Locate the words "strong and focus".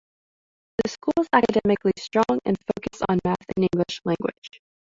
1.99-3.03